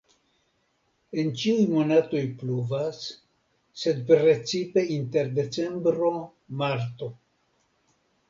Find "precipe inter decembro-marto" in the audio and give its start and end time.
4.09-7.11